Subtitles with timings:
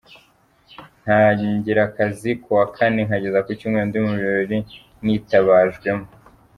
[1.03, 4.59] Ntangira akazi kuwa Kane nkageza ku Cyumweru ndi mu birori
[5.03, 6.05] nitabajwemo.